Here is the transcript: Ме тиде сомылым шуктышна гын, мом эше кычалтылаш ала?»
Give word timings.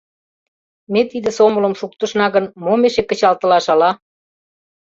Ме 0.91 1.01
тиде 1.11 1.29
сомылым 1.37 1.73
шуктышна 1.79 2.27
гын, 2.35 2.45
мом 2.63 2.81
эше 2.87 3.03
кычалтылаш 3.05 3.65
ала?» 3.73 3.91